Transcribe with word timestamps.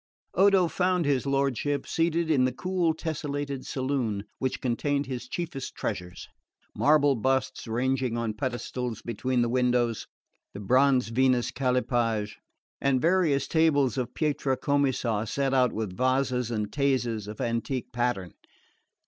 Odo 0.33 0.67
found 0.67 1.05
his 1.05 1.27
lordship 1.27 1.85
seated 1.85 2.31
in 2.31 2.45
the 2.45 2.51
cool 2.51 2.95
tessellated 2.95 3.67
saloon 3.67 4.23
which 4.39 4.59
contained 4.59 5.05
his 5.05 5.27
chiefest 5.29 5.75
treasures 5.75 6.27
marble 6.75 7.13
busts 7.13 7.67
ranged 7.67 8.11
on 8.15 8.33
pedestals 8.33 9.03
between 9.03 9.43
the 9.43 9.47
windows, 9.49 10.07
the 10.55 10.59
bronze 10.59 11.09
Venus 11.09 11.51
Callipyge, 11.51 12.39
and 12.81 12.99
various 12.99 13.47
tables 13.47 13.95
of 13.95 14.15
pietra 14.15 14.57
commessa 14.57 15.27
set 15.27 15.53
out 15.53 15.71
with 15.71 15.95
vases 15.95 16.49
and 16.49 16.71
tazzas 16.71 17.27
of 17.27 17.39
antique 17.39 17.91
pattern. 17.91 18.33